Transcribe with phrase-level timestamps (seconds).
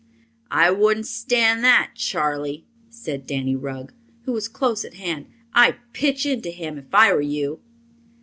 [0.49, 3.93] "I wouldn't stand that, Charley," said Danny Rugg,
[4.23, 5.27] who was close at hand.
[5.53, 7.61] "I'd pitch into him if I were you."